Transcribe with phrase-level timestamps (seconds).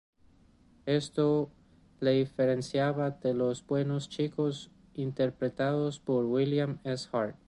[0.87, 1.51] Esto
[1.99, 7.07] le diferenciaba de los buenos chicos interpretados por William S.
[7.11, 7.35] Hart.